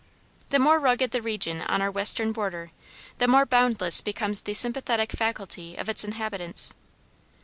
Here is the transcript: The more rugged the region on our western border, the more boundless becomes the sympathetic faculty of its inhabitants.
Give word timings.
The 0.49 0.57
more 0.57 0.79
rugged 0.79 1.11
the 1.11 1.21
region 1.21 1.61
on 1.61 1.79
our 1.79 1.91
western 1.91 2.31
border, 2.31 2.71
the 3.19 3.27
more 3.27 3.45
boundless 3.45 4.01
becomes 4.01 4.41
the 4.41 4.55
sympathetic 4.55 5.11
faculty 5.11 5.75
of 5.75 5.89
its 5.89 6.03
inhabitants. 6.03 6.73